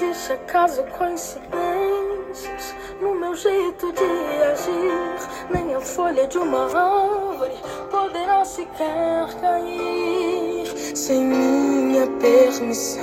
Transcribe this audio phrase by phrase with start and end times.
[0.00, 5.28] existe acaso coincidências no meu jeito de agir.
[5.50, 7.54] Nem a folha de uma árvore
[7.90, 13.02] poderá sequer cair sem minha permissão.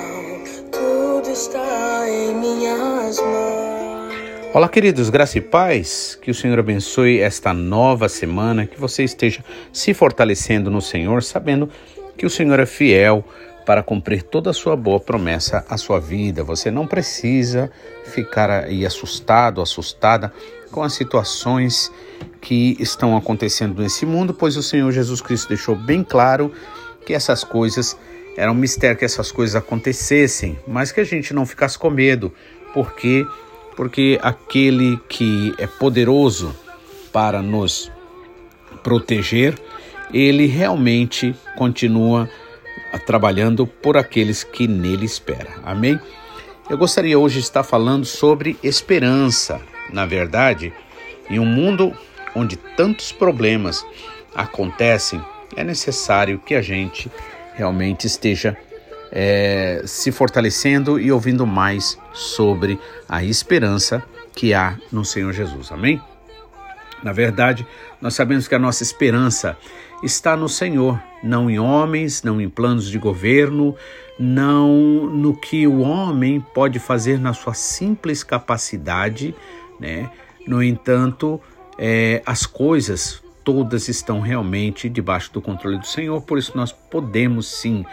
[0.72, 4.16] Tudo está em minhas mãos.
[4.54, 6.18] Olá, queridos, graça e paz.
[6.22, 9.44] Que o Senhor abençoe esta nova semana, que você esteja
[9.74, 11.70] se fortalecendo no Senhor, sabendo
[12.16, 13.26] que o Senhor é fiel
[13.66, 16.44] para cumprir toda a sua boa promessa à sua vida.
[16.44, 17.72] Você não precisa
[18.06, 20.32] ficar aí assustado, assustada
[20.72, 21.92] com as situações
[22.40, 26.52] que estão acontecendo nesse mundo, pois o Senhor Jesus Cristo deixou bem claro
[27.06, 27.98] que essas coisas
[28.38, 32.34] era um mistério que essas coisas acontecessem, mas que a gente não ficasse com medo,
[32.74, 33.26] porque
[33.76, 36.56] porque aquele que é poderoso
[37.12, 37.92] para nos
[38.82, 39.58] proteger,
[40.14, 42.30] ele realmente continua
[43.00, 45.52] trabalhando por aqueles que nele esperam.
[45.64, 46.00] Amém?
[46.70, 49.62] Eu gostaria hoje de estar falando sobre esperança.
[49.92, 50.74] Na verdade,
[51.30, 51.94] em um mundo
[52.36, 53.86] onde tantos problemas
[54.34, 55.24] acontecem,
[55.56, 57.12] é necessário que a gente
[57.54, 58.58] realmente esteja
[59.12, 64.04] é, se fortalecendo e ouvindo mais sobre a esperança
[64.34, 65.72] que há no Senhor Jesus.
[65.72, 66.02] Amém?
[67.02, 67.66] Na verdade,
[68.02, 69.58] nós sabemos que a nossa esperança
[70.06, 73.76] está no Senhor, não em homens, não em planos de governo,
[74.20, 74.70] não
[75.08, 79.34] no que o homem pode fazer na sua simples capacidade,
[79.80, 80.10] né?
[80.48, 81.42] No entanto,
[81.78, 87.48] é, as coisas todas estão realmente debaixo do controle do Senhor, por isso nós podemos
[87.48, 87.86] sim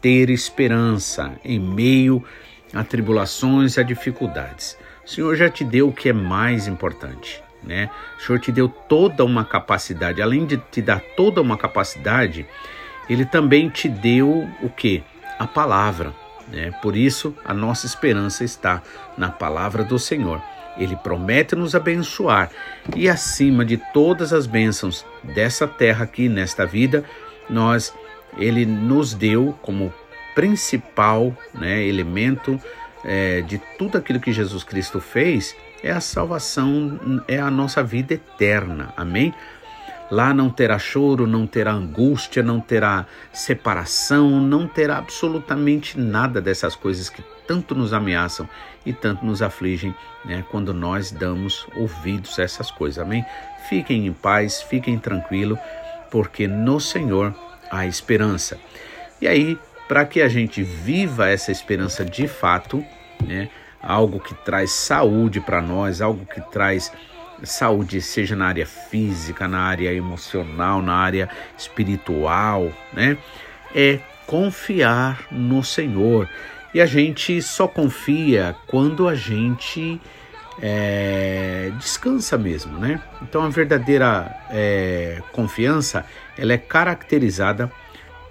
[0.00, 2.24] ter esperança em meio
[2.72, 4.76] a tribulações e a dificuldades.
[5.04, 7.90] O Senhor já te deu o que é mais importante né?
[8.18, 12.46] O Senhor te deu toda uma capacidade, além de te dar toda uma capacidade,
[13.08, 15.02] ele também te deu o que?
[15.38, 16.12] A palavra,
[16.52, 16.70] né?
[16.82, 18.82] Por isso a nossa esperança está
[19.16, 20.42] na palavra do Senhor.
[20.76, 22.50] Ele promete nos abençoar
[22.94, 27.04] e acima de todas as bênçãos dessa terra aqui nesta vida,
[27.50, 27.92] nós
[28.36, 29.92] ele nos deu como
[30.34, 32.60] principal né, elemento
[33.04, 38.14] é, de tudo aquilo que Jesus Cristo fez é a salvação, é a nossa vida
[38.14, 38.92] eterna.
[38.96, 39.34] Amém?
[40.10, 46.74] Lá não terá choro, não terá angústia, não terá separação, não terá absolutamente nada dessas
[46.74, 48.48] coisas que tanto nos ameaçam
[48.86, 49.94] e tanto nos afligem
[50.24, 52.98] né, quando nós damos ouvidos a essas coisas.
[52.98, 53.24] Amém?
[53.68, 55.58] Fiquem em paz, fiquem tranquilos,
[56.10, 57.34] porque no Senhor
[57.70, 58.58] há esperança.
[59.20, 62.82] E aí, para que a gente viva essa esperança de fato,
[63.26, 63.50] né,
[63.82, 66.92] algo que traz saúde para nós, algo que traz
[67.42, 73.16] saúde, seja na área física, na área emocional, na área espiritual, né?
[73.74, 76.28] É confiar no Senhor.
[76.74, 80.00] E a gente só confia quando a gente
[80.60, 83.00] é, descansa mesmo, né?
[83.22, 86.04] Então a verdadeira é, confiança
[86.36, 87.70] ela é caracterizada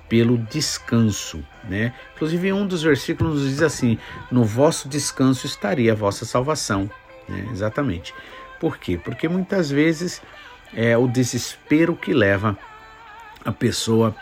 [0.10, 1.94] pelo descanso, né?
[2.16, 3.98] Inclusive um dos versículos diz assim:
[4.32, 6.90] "No vosso descanso estaria a vossa salvação",
[7.28, 7.48] né?
[7.52, 8.14] Exatamente.
[8.60, 8.98] Por quê?
[8.98, 10.22] Porque muitas vezes
[10.74, 12.58] é o desespero que leva
[13.46, 14.16] a pessoa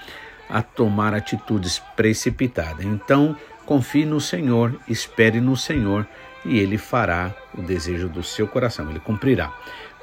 [0.49, 2.85] a tomar atitudes precipitadas.
[2.85, 3.35] Então,
[3.65, 6.07] confie no Senhor, espere no Senhor
[6.45, 9.53] e ele fará o desejo do seu coração, ele cumprirá.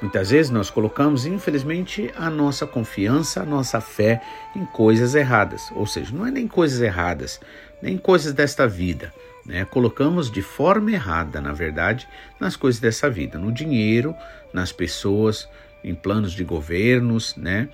[0.01, 4.21] Muitas vezes nós colocamos, infelizmente, a nossa confiança, a nossa fé
[4.53, 5.71] em coisas erradas.
[5.75, 7.39] Ou seja, não é nem coisas erradas,
[7.81, 9.13] nem coisas desta vida.
[9.45, 9.63] Né?
[9.63, 14.13] Colocamos de forma errada, na verdade, nas coisas dessa vida, no dinheiro,
[14.51, 15.47] nas pessoas,
[15.81, 17.69] em planos de governos, né?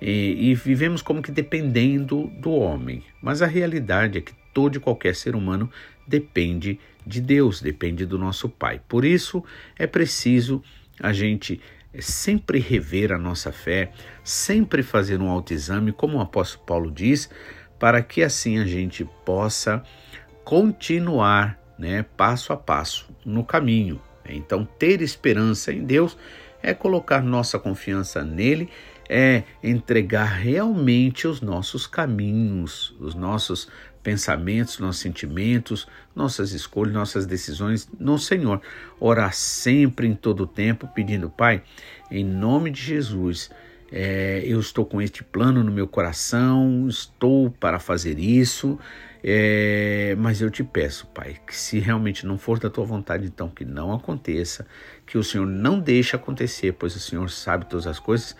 [0.00, 3.02] E, e vivemos como que dependendo do homem.
[3.20, 5.70] Mas a realidade é que todo e qualquer ser humano
[6.06, 8.80] depende de Deus, depende do nosso Pai.
[8.88, 9.44] Por isso
[9.78, 10.62] é preciso
[11.00, 11.60] a gente
[12.00, 13.92] sempre rever a nossa fé,
[14.24, 17.28] sempre fazer um autoexame, como o apóstolo Paulo diz,
[17.78, 19.82] para que assim a gente possa
[20.44, 24.00] continuar, né, passo a passo no caminho.
[24.24, 26.16] Então, ter esperança em Deus
[26.62, 28.68] é colocar nossa confiança nele,
[29.08, 33.68] é entregar realmente os nossos caminhos, os nossos
[34.02, 38.60] pensamentos, nossos sentimentos, nossas escolhas, nossas decisões no Senhor.
[38.98, 41.62] Orar sempre, em todo o tempo, pedindo, Pai,
[42.10, 43.50] em nome de Jesus,
[43.90, 48.78] é, eu estou com este plano no meu coração, estou para fazer isso,
[49.22, 53.48] é, mas eu te peço, Pai, que se realmente não for da tua vontade, então
[53.48, 54.66] que não aconteça,
[55.06, 58.34] que o Senhor não deixe acontecer, pois o Senhor sabe todas as coisas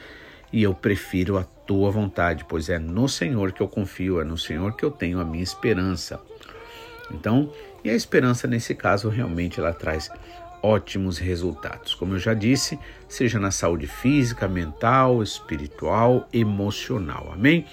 [0.52, 4.36] e eu prefiro a tua vontade, pois é no Senhor que eu confio, é no
[4.36, 6.20] Senhor que eu tenho a minha esperança.
[7.10, 7.50] Então,
[7.82, 10.10] e a esperança nesse caso realmente ela traz
[10.62, 11.94] ótimos resultados.
[11.94, 12.78] Como eu já disse,
[13.08, 17.30] seja na saúde física, mental, espiritual, emocional.
[17.32, 17.66] Amém?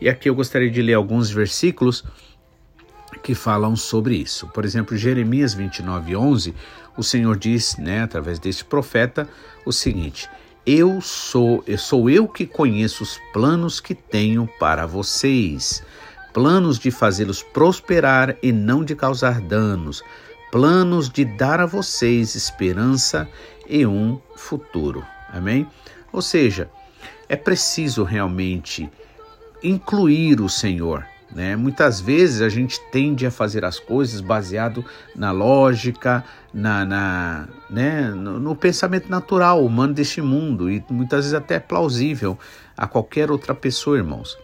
[0.00, 2.04] E aqui eu gostaria de ler alguns versículos
[3.22, 4.46] que falam sobre isso.
[4.48, 6.54] Por exemplo, Jeremias 29, 11,
[6.96, 9.28] o Senhor diz, né, através desse profeta,
[9.64, 10.28] o seguinte:
[10.66, 15.82] Eu sou, eu sou eu que conheço os planos que tenho para vocês,
[16.34, 20.02] planos de fazê-los prosperar e não de causar danos,
[20.52, 23.26] planos de dar a vocês esperança
[23.66, 25.04] e um futuro.
[25.30, 25.66] Amém?
[26.12, 26.70] Ou seja,
[27.26, 28.90] é preciso realmente
[29.62, 31.06] incluir o Senhor.
[31.32, 31.54] Né?
[31.54, 34.84] Muitas vezes a gente tende a fazer as coisas baseado
[35.14, 38.10] na lógica, na, na né?
[38.10, 42.36] no, no pensamento natural humano deste mundo e muitas vezes até plausível
[42.76, 44.36] a qualquer outra pessoa, irmãos.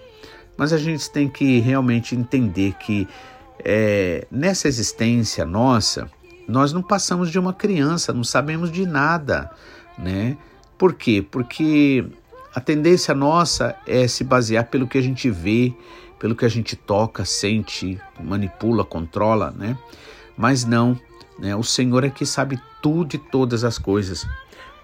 [0.56, 3.06] Mas a gente tem que realmente entender que
[3.64, 6.08] é, nessa existência nossa,
[6.48, 9.50] nós não passamos de uma criança, não sabemos de nada,
[9.98, 10.36] né?
[10.78, 11.26] Por quê?
[11.28, 12.04] Porque
[12.54, 15.74] a tendência nossa é se basear pelo que a gente vê,
[16.18, 19.76] pelo que a gente toca, sente, manipula, controla, né?
[20.36, 20.98] Mas não,
[21.38, 21.54] né?
[21.54, 24.26] O Senhor é que sabe tudo de todas as coisas.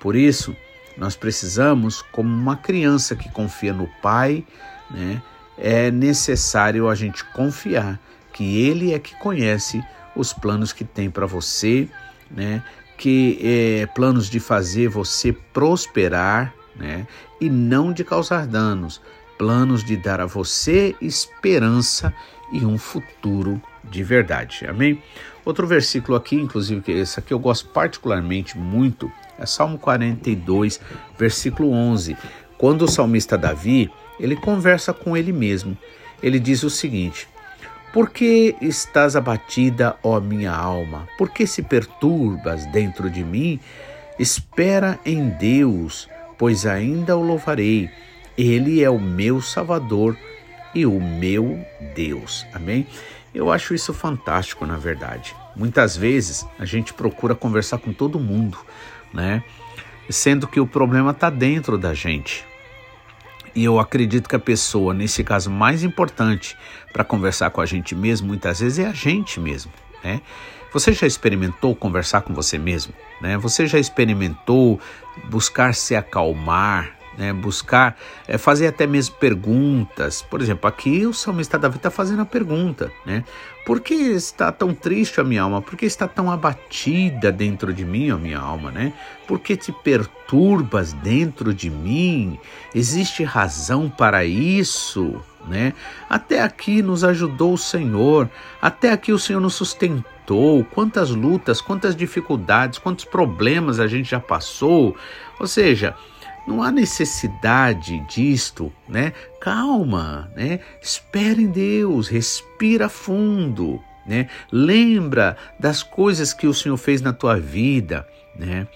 [0.00, 0.54] Por isso,
[0.96, 4.44] nós precisamos, como uma criança que confia no Pai,
[4.90, 5.22] né?
[5.58, 8.00] É necessário a gente confiar
[8.32, 9.82] que Ele é que conhece
[10.16, 11.88] os planos que tem para você,
[12.30, 12.62] né?
[12.98, 17.06] Que é, planos de fazer você prosperar, né?
[17.40, 19.00] E não de causar danos,
[19.42, 22.14] planos de dar a você esperança
[22.52, 24.64] e um futuro de verdade.
[24.68, 25.02] Amém?
[25.44, 30.80] Outro versículo aqui, inclusive, que esse aqui eu gosto particularmente muito, é Salmo 42,
[31.18, 32.16] versículo 11.
[32.56, 33.90] Quando o salmista Davi,
[34.20, 35.76] ele conversa com ele mesmo.
[36.22, 37.26] Ele diz o seguinte:
[37.92, 41.08] por que estás abatida, ó minha alma?
[41.18, 43.58] Por que se perturbas dentro de mim?
[44.20, 46.08] Espera em Deus,
[46.38, 47.90] pois ainda o louvarei.
[48.36, 50.16] Ele é o meu Salvador
[50.74, 51.64] e o meu
[51.94, 52.46] Deus.
[52.52, 52.86] Amém?
[53.34, 55.34] Eu acho isso fantástico, na verdade.
[55.56, 58.58] Muitas vezes a gente procura conversar com todo mundo,
[59.12, 59.42] né?
[60.08, 62.44] Sendo que o problema está dentro da gente.
[63.54, 66.56] E eu acredito que a pessoa, nesse caso mais importante
[66.92, 70.20] para conversar com a gente mesmo, muitas vezes é a gente mesmo, né?
[70.72, 73.36] Você já experimentou conversar com você mesmo, né?
[73.36, 74.80] Você já experimentou
[75.28, 80.22] buscar se acalmar, né, buscar é, fazer até mesmo perguntas.
[80.22, 83.24] Por exemplo, aqui o salmista Davi está fazendo a pergunta, né?
[83.64, 85.62] Por que está tão triste a minha alma?
[85.62, 88.92] Por que está tão abatida dentro de mim a minha alma, né?
[89.26, 92.40] Por que te perturbas dentro de mim?
[92.74, 95.74] Existe razão para isso, né?
[96.10, 98.28] Até aqui nos ajudou o Senhor,
[98.60, 100.64] até aqui o Senhor nos sustentou.
[100.64, 104.96] Quantas lutas, quantas dificuldades, quantos problemas a gente já passou.
[105.38, 105.94] Ou seja,
[106.46, 109.12] não há necessidade disto, né?
[109.40, 110.60] Calma, né?
[110.80, 114.28] Espera em Deus, respira fundo, né?
[114.50, 118.06] Lembra das coisas que o Senhor fez na tua vida,
[118.36, 118.66] né?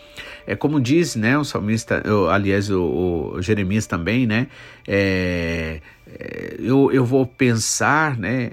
[0.46, 4.46] É como diz, né, o salmista, eu, aliás, o, o, Jeremias também, né?
[4.86, 8.52] É, é, eu, eu vou pensar, né,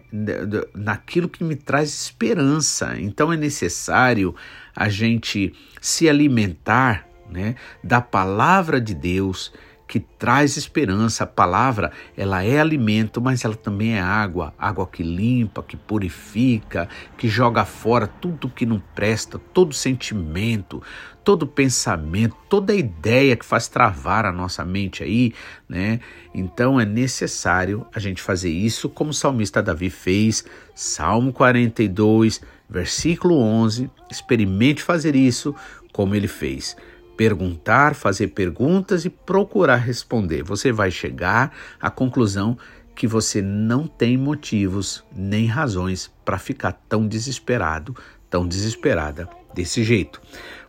[0.74, 2.95] naquilo que me traz esperança.
[2.98, 4.33] Então é necessário
[4.75, 9.51] a gente se alimentar né, da palavra de Deus
[9.94, 11.24] que traz esperança.
[11.24, 16.89] A palavra, ela é alimento, mas ela também é água, água que limpa, que purifica,
[17.15, 20.82] que joga fora tudo que não presta, todo sentimento,
[21.24, 25.32] todo pensamento, toda ideia que faz travar a nossa mente aí,
[25.70, 26.00] né?
[26.34, 33.38] Então é necessário a gente fazer isso como o salmista Davi fez, Salmo 42, versículo
[33.38, 33.92] 11.
[34.10, 35.56] Experimente fazer isso
[35.92, 36.75] como ele fez
[37.15, 40.43] perguntar, fazer perguntas e procurar responder.
[40.43, 42.58] Você vai chegar à conclusão
[42.96, 47.96] que você não tem motivos nem razões para ficar tão desesperado,
[48.29, 50.22] tão desesperada desse jeito.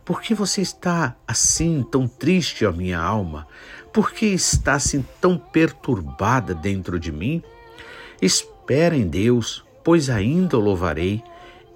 [0.03, 3.47] Por que você está assim, tão triste, a minha alma?
[3.91, 7.41] Por que está assim tão perturbada dentro de mim?
[8.21, 11.23] Espera em Deus, pois ainda o louvarei.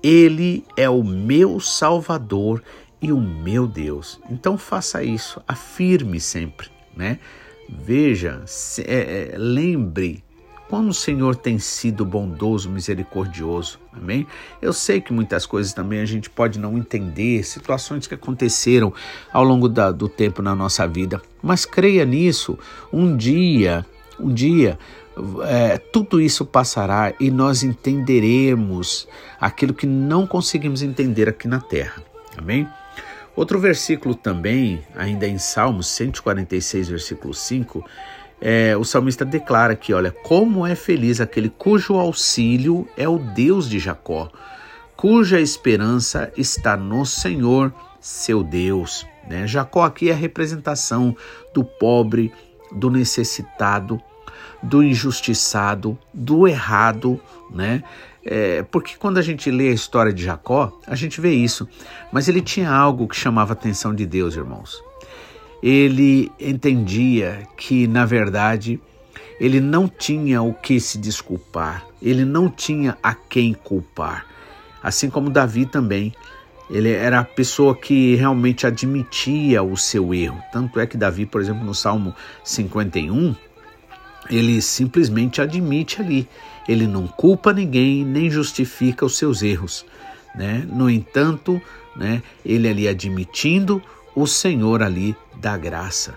[0.01, 2.63] Ele é o meu Salvador
[3.01, 4.19] e o meu Deus.
[4.29, 7.19] Então faça isso, afirme sempre, né?
[7.67, 10.23] Veja, se, é, é, lembre
[10.69, 14.27] como o Senhor tem sido bondoso, misericordioso, amém?
[14.61, 18.93] Eu sei que muitas coisas também a gente pode não entender, situações que aconteceram
[19.33, 22.57] ao longo da, do tempo na nossa vida, mas creia nisso.
[22.93, 23.83] Um dia,
[24.19, 24.77] um dia
[25.43, 29.07] é, tudo isso passará e nós entenderemos
[29.39, 32.01] aquilo que não conseguimos entender aqui na terra.
[32.37, 32.67] Amém?
[33.39, 37.85] Outro versículo também, ainda em Salmos 146, versículo 5,
[38.41, 43.69] é, o salmista declara que, olha, como é feliz aquele cujo auxílio é o Deus
[43.69, 44.29] de Jacó,
[44.93, 49.07] cuja esperança está no Senhor, seu Deus.
[49.25, 49.47] Né?
[49.47, 51.15] Jacó aqui é a representação
[51.53, 52.33] do pobre,
[52.73, 54.01] do necessitado,
[54.61, 57.17] do injustiçado, do errado,
[57.49, 57.83] né?
[58.31, 61.67] É, porque quando a gente lê a história de Jacó, a gente vê isso.
[62.11, 64.83] Mas ele tinha algo que chamava a atenção de Deus, irmãos.
[65.63, 68.79] Ele entendia que, na verdade,
[69.39, 74.27] ele não tinha o que se desculpar, ele não tinha a quem culpar.
[74.83, 76.13] Assim como Davi também.
[76.69, 80.39] Ele era a pessoa que realmente admitia o seu erro.
[80.53, 83.35] Tanto é que Davi, por exemplo, no Salmo 51,
[84.29, 86.27] ele simplesmente admite ali.
[86.67, 89.85] Ele não culpa ninguém, nem justifica os seus erros.
[90.35, 90.65] Né?
[90.71, 91.61] No entanto,
[91.95, 93.81] né, ele ali admitindo,
[94.15, 96.15] o Senhor ali dá graça.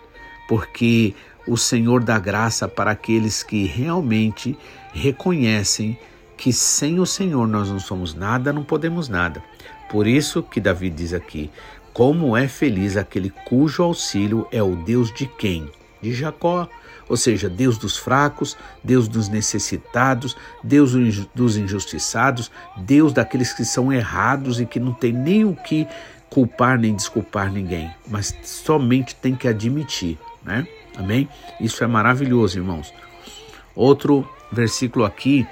[0.49, 1.15] Porque
[1.47, 4.57] o Senhor dá graça para aqueles que realmente
[4.93, 5.99] reconhecem
[6.37, 9.43] que sem o Senhor nós não somos nada, não podemos nada.
[9.91, 11.51] Por isso que Davi diz aqui:
[11.93, 15.71] como é feliz aquele cujo auxílio é o Deus de quem?
[16.01, 16.69] De Jacó
[17.13, 20.93] ou seja, Deus dos fracos, Deus dos necessitados, Deus
[21.35, 25.87] dos injustiçados, Deus daqueles que são errados e que não tem nem o que
[26.31, 30.67] culpar nem desculpar ninguém, mas somente tem que admitir, né?
[30.97, 31.29] Amém?
[31.61, 32.95] Isso é maravilhoso, irmãos.
[33.77, 35.47] Outro versículo aqui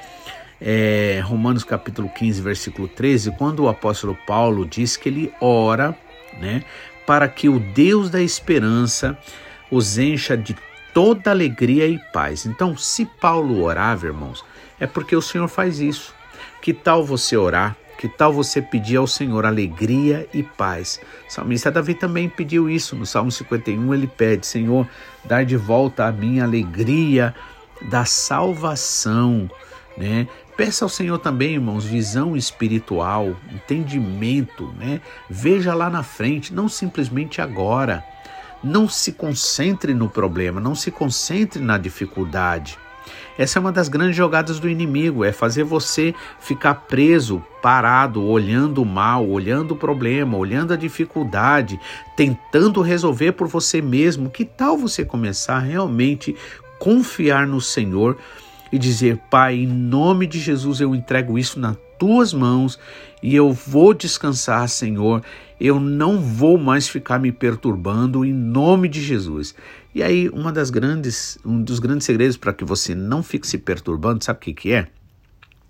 [0.58, 5.94] é Romanos capítulo 15, versículo 13, quando o apóstolo Paulo diz que ele ora,
[6.40, 6.64] né,
[7.06, 9.18] para que o Deus da esperança
[9.70, 10.56] os encha de
[10.94, 12.46] toda alegria e paz.
[12.46, 14.44] Então, se Paulo orava, irmãos,
[14.78, 16.14] é porque o Senhor faz isso.
[16.60, 17.76] Que tal você orar?
[17.98, 21.00] Que tal você pedir ao Senhor alegria e paz?
[21.28, 22.96] O salmista Davi também pediu isso.
[22.96, 24.88] No Salmo 51 ele pede: Senhor,
[25.22, 27.34] dá de volta a minha alegria
[27.82, 29.50] da salvação,
[29.98, 30.26] né?
[30.56, 35.00] Peça ao Senhor também, irmãos, visão espiritual, entendimento, né?
[35.28, 38.04] Veja lá na frente, não simplesmente agora.
[38.62, 42.78] Não se concentre no problema, não se concentre na dificuldade.
[43.38, 48.82] Essa é uma das grandes jogadas do inimigo, é fazer você ficar preso, parado, olhando
[48.82, 51.80] o mal, olhando o problema, olhando a dificuldade,
[52.14, 54.28] tentando resolver por você mesmo.
[54.28, 56.36] Que tal você começar a realmente
[56.78, 58.18] confiar no Senhor
[58.70, 62.78] e dizer: Pai, em nome de Jesus eu entrego isso nas tuas mãos
[63.22, 65.22] e eu vou descansar, Senhor.
[65.60, 69.54] Eu não vou mais ficar me perturbando em nome de Jesus.
[69.94, 73.58] E aí, uma das grandes, um dos grandes segredos para que você não fique se
[73.58, 74.88] perturbando, sabe o que, que é?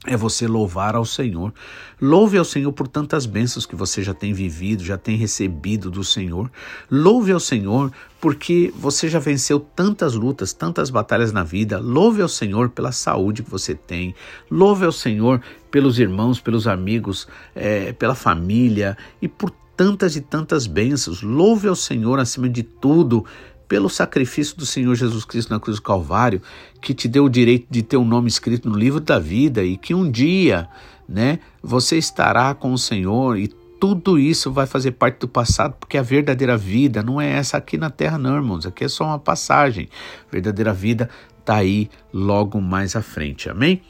[0.06, 1.52] É você louvar ao Senhor.
[2.00, 6.02] Louve ao Senhor por tantas bênçãos que você já tem vivido, já tem recebido do
[6.02, 6.50] Senhor.
[6.90, 11.78] Louve ao Senhor porque você já venceu tantas lutas, tantas batalhas na vida.
[11.78, 14.14] Louve ao Senhor pela saúde que você tem.
[14.50, 20.66] Louve ao Senhor pelos irmãos, pelos amigos, é, pela família e por tantas e tantas
[20.66, 21.22] bênçãos.
[21.22, 23.26] Louve ao Senhor acima de tudo
[23.70, 26.42] pelo sacrifício do Senhor Jesus Cristo na cruz do Calvário,
[26.82, 29.76] que te deu o direito de ter um nome escrito no livro da vida e
[29.76, 30.68] que um dia,
[31.08, 35.96] né, você estará com o Senhor e tudo isso vai fazer parte do passado, porque
[35.96, 38.66] a verdadeira vida não é essa aqui na terra, não, irmãos.
[38.66, 39.88] Aqui é só uma passagem.
[40.28, 41.08] A verdadeira vida
[41.38, 43.48] está aí logo mais à frente.
[43.48, 43.80] Amém?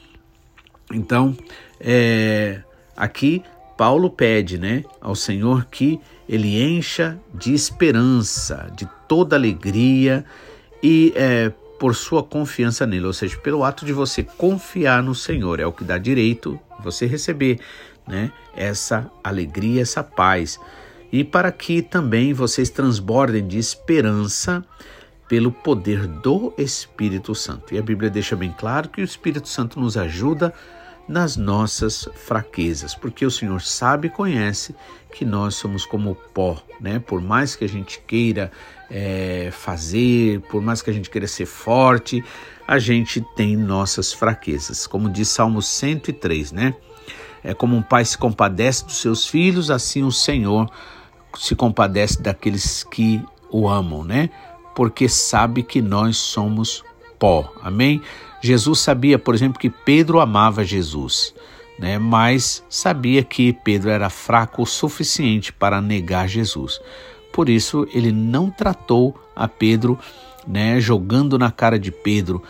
[0.93, 1.35] Então,
[1.79, 2.61] é,
[2.95, 3.41] aqui
[3.81, 10.23] Paulo pede né, ao Senhor que ele encha de esperança, de toda alegria
[10.83, 15.59] e é, por sua confiança nele, ou seja, pelo ato de você confiar no Senhor,
[15.59, 17.59] é o que dá direito você receber
[18.07, 20.59] né, essa alegria, essa paz.
[21.11, 24.63] E para que também vocês transbordem de esperança
[25.27, 27.73] pelo poder do Espírito Santo.
[27.73, 30.80] E a Bíblia deixa bem claro que o Espírito Santo nos ajuda a
[31.11, 34.73] nas nossas fraquezas, porque o Senhor sabe e conhece
[35.13, 36.99] que nós somos como pó, né?
[36.99, 38.49] Por mais que a gente queira
[38.89, 42.23] é, fazer, por mais que a gente queira ser forte,
[42.65, 44.87] a gente tem nossas fraquezas.
[44.87, 46.73] Como diz Salmo 103, né?
[47.43, 50.71] É como um pai se compadece dos seus filhos, assim o Senhor
[51.37, 54.29] se compadece daqueles que o amam, né?
[54.73, 56.85] Porque sabe que nós somos
[57.21, 57.53] pó.
[57.61, 58.01] Amém?
[58.41, 61.33] Jesus sabia, por exemplo, que Pedro amava Jesus,
[61.77, 61.97] né?
[61.97, 66.81] mas sabia que Pedro era fraco o suficiente para negar Jesus.
[67.31, 69.97] Por isso, ele não tratou a Pedro,
[70.45, 72.43] né, jogando na cara de Pedro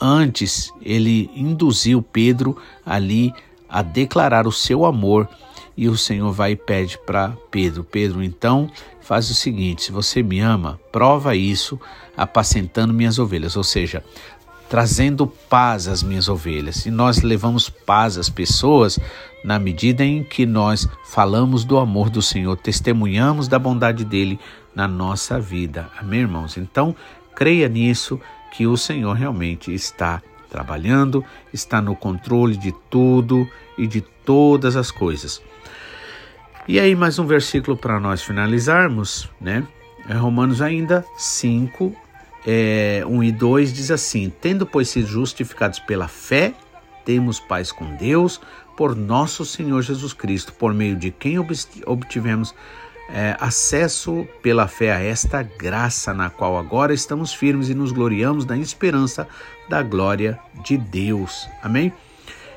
[0.00, 3.32] Antes, ele induziu Pedro ali
[3.68, 5.28] a declarar o seu amor
[5.76, 10.22] e o Senhor vai e pede para Pedro: Pedro, então faz o seguinte: se você
[10.22, 11.80] me ama, prova isso
[12.16, 14.04] apacentando minhas ovelhas, ou seja,
[14.68, 16.86] trazendo paz às minhas ovelhas.
[16.86, 18.98] E nós levamos paz às pessoas
[19.44, 24.38] na medida em que nós falamos do amor do Senhor, testemunhamos da bondade dele
[24.74, 25.90] na nossa vida.
[25.98, 26.56] Amém, irmãos?
[26.56, 26.94] Então,
[27.34, 28.20] creia nisso
[28.52, 30.22] que o Senhor realmente está
[30.52, 35.40] trabalhando, está no controle de tudo e de todas as coisas.
[36.68, 39.66] E aí, mais um versículo para nós finalizarmos, né?
[40.06, 41.96] É Romanos ainda 5,
[42.46, 46.52] é, 1 e 2 diz assim: Tendo, pois, sido justificados pela fé,
[47.04, 48.40] temos paz com Deus
[48.76, 51.36] por nosso Senhor Jesus Cristo, por meio de quem
[51.86, 52.54] obtivemos
[53.12, 58.46] é, acesso pela fé a esta graça na qual agora estamos firmes e nos gloriamos
[58.46, 59.28] na esperança
[59.68, 61.48] da glória de Deus.
[61.62, 61.92] Amém?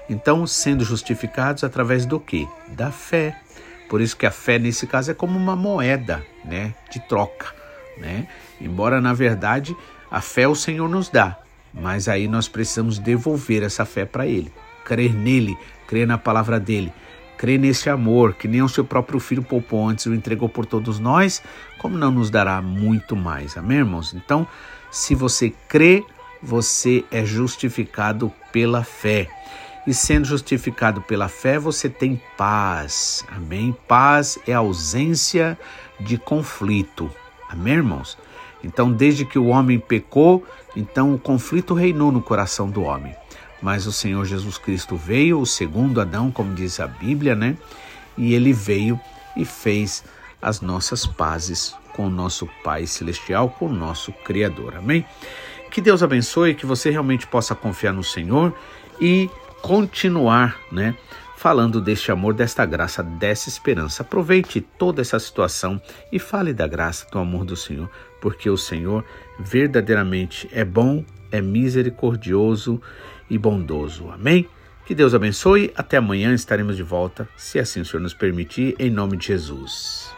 [0.09, 2.47] Então, sendo justificados através do que?
[2.69, 3.39] Da fé.
[3.89, 7.53] Por isso que a fé nesse caso é como uma moeda, né, de troca,
[7.97, 8.27] né?
[8.59, 9.75] Embora na verdade
[10.09, 11.37] a fé o Senhor nos dá,
[11.73, 14.51] mas aí nós precisamos devolver essa fé para ele,
[14.83, 15.57] crer nele,
[15.87, 16.91] crer na palavra dele,
[17.37, 20.99] crer nesse amor que nem o seu próprio filho poupou antes, o entregou por todos
[20.99, 21.43] nós,
[21.77, 23.57] como não nos dará muito mais.
[23.57, 24.13] Amém, irmãos?
[24.13, 24.47] Então,
[24.89, 26.03] se você crê,
[26.45, 29.27] você é justificado pela fé
[29.87, 33.23] e sendo justificado pela fé, você tem paz.
[33.29, 33.75] Amém?
[33.87, 35.57] Paz é ausência
[35.99, 37.09] de conflito.
[37.47, 38.17] Amém, irmãos?
[38.63, 40.43] Então, desde que o homem pecou,
[40.75, 43.15] então o conflito reinou no coração do homem.
[43.61, 47.55] Mas o Senhor Jesus Cristo veio, o segundo Adão, como diz a Bíblia, né?
[48.17, 48.99] E ele veio
[49.37, 50.03] e fez
[50.41, 54.75] as nossas pazes com o nosso Pai Celestial, com o nosso Criador.
[54.77, 55.05] Amém?
[55.75, 58.55] Que Deus abençoe, que você realmente possa confiar no Senhor
[58.97, 59.29] e
[59.61, 60.95] continuar, né?
[61.35, 64.01] Falando deste amor, desta graça, dessa esperança.
[64.01, 65.81] Aproveite toda essa situação
[66.13, 67.89] e fale da graça, do amor do Senhor,
[68.21, 69.03] porque o Senhor
[69.37, 72.81] verdadeiramente é bom, é misericordioso
[73.29, 74.09] e bondoso.
[74.11, 74.47] Amém?
[74.85, 75.73] Que Deus abençoe.
[75.75, 80.14] Até amanhã estaremos de volta, se assim o Senhor nos permitir, em nome de Jesus.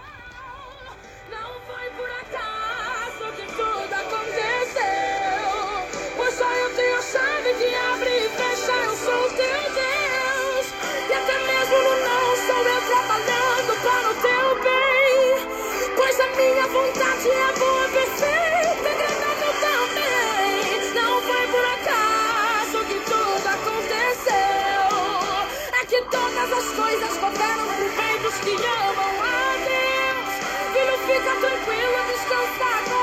[27.38, 30.30] Para os viveiros que amam a Deus.
[30.74, 32.97] Filho, fica tranquilo, descansa.